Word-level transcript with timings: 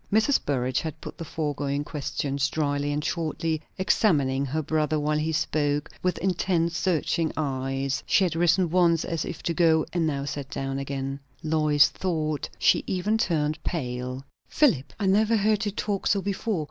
Mrs. 0.11 0.43
Burrage 0.43 0.79
had 0.81 0.99
put 0.99 1.15
the 1.19 1.23
foregoing 1.23 1.83
questions 1.83 2.49
dryly 2.49 2.91
and 2.91 3.05
shortly, 3.05 3.61
examining 3.77 4.45
her 4.47 4.63
brother 4.63 4.99
while 4.99 5.19
he 5.19 5.31
spoke, 5.31 5.91
with 6.01 6.17
intent, 6.17 6.71
searching 6.71 7.31
eyes. 7.37 8.01
She 8.07 8.23
had 8.23 8.35
risen 8.35 8.71
once 8.71 9.05
as 9.05 9.25
if 9.25 9.43
to 9.43 9.53
go, 9.53 9.85
and 9.93 10.07
now 10.07 10.25
sat 10.25 10.49
down 10.49 10.79
again. 10.79 11.19
Lois 11.43 11.89
thought 11.89 12.49
she 12.57 12.83
even 12.87 13.19
turned 13.19 13.63
pale. 13.63 14.25
"Philip! 14.47 14.91
I 14.99 15.05
never 15.05 15.35
heard 15.37 15.67
you 15.67 15.71
talk 15.71 16.07
so 16.07 16.19
before. 16.19 16.59